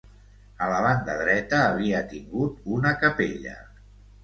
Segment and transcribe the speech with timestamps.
[0.67, 3.57] A la banda dreta havia tingut una capella.